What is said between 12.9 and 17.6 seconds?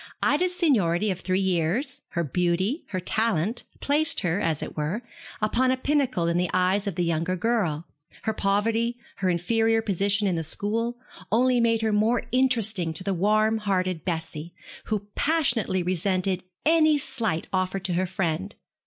to the warm hearted Bessie, who passionately resented any slight